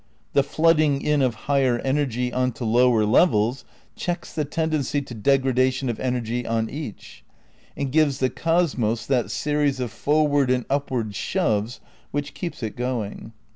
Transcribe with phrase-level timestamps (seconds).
[0.33, 3.65] The flooding in of higher energy on to lower levels
[3.95, 7.23] checks the tendency to degra dation of energy on each,
[7.77, 13.33] and gives the cosmos that series of forward and upward shoves which keeps it going.